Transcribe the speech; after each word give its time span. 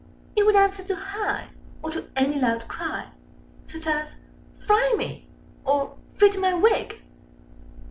He 0.35 0.41
would 0.41 0.55
answer 0.55 0.83
to 0.83 0.95
"Hi!" 0.95 1.49
or 1.83 1.91
to 1.91 2.07
any 2.15 2.39
loud 2.41 2.67
cry, 2.67 3.01
Â 3.01 3.03
Â 3.03 3.03
Â 3.03 3.03
Â 3.03 3.71
Such 3.71 3.85
as 3.85 4.15
"Fry 4.57 4.95
me!" 4.97 5.27
or 5.63 5.95
"Fritter 6.15 6.39
my 6.39 6.55
wig!" 6.55 7.03